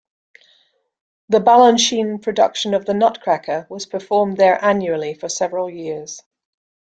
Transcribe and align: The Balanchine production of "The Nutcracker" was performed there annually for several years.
The 1.29 1.37
Balanchine 1.37 2.23
production 2.23 2.73
of 2.73 2.87
"The 2.87 2.95
Nutcracker" 2.95 3.67
was 3.69 3.85
performed 3.85 4.35
there 4.37 4.57
annually 4.65 5.13
for 5.13 5.29
several 5.29 5.69
years. 5.69 6.23